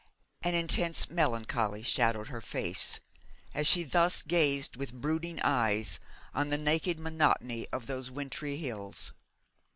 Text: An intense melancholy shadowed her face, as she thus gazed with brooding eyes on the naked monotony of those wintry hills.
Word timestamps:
An 0.41 0.55
intense 0.55 1.11
melancholy 1.11 1.83
shadowed 1.83 2.29
her 2.29 2.41
face, 2.41 2.99
as 3.53 3.67
she 3.67 3.83
thus 3.83 4.23
gazed 4.23 4.75
with 4.75 4.99
brooding 4.99 5.39
eyes 5.43 5.99
on 6.33 6.49
the 6.49 6.57
naked 6.57 6.99
monotony 6.99 7.67
of 7.67 7.85
those 7.85 8.09
wintry 8.09 8.57
hills. 8.57 9.13